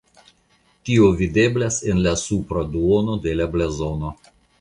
Tio 0.89 1.09
videblas 1.19 1.77
en 1.93 2.01
la 2.07 2.13
supra 2.21 2.63
duono 2.77 3.19
de 3.27 3.37
la 3.41 3.47
blazono. 3.57 4.11